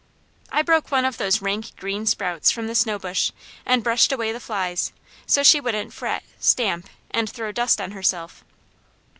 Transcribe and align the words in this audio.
I 0.51 0.63
broke 0.63 0.89
one 0.89 1.05
of 1.05 1.19
those 1.19 1.43
rank 1.43 1.75
green 1.75 2.07
sprouts 2.07 2.49
from 2.49 2.65
the 2.65 2.73
snowball 2.73 3.11
bush 3.11 3.31
and 3.67 3.83
brushed 3.83 4.11
away 4.11 4.31
the 4.31 4.39
flies, 4.39 4.91
so 5.27 5.43
she 5.43 5.61
wouldn't 5.61 5.93
fret, 5.93 6.23
stamp, 6.39 6.89
and 7.11 7.29
throw 7.29 7.51
dust 7.51 7.79
on 7.79 7.91
herself. 7.91 8.43